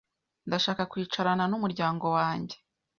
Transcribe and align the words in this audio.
Ndashaka 0.47 0.81
kwicarana 0.91 1.43
n'umuryango 1.47 2.05
wanjye. 2.17 2.55